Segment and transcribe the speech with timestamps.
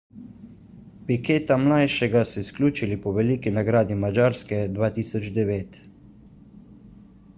[1.09, 5.81] piqueta mlajšega so izključili po veliki nagradi madžarske 2009